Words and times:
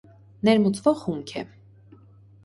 Ներմուծվող 0.47 0.95
հումք 1.09 1.33
է։ 1.41 1.43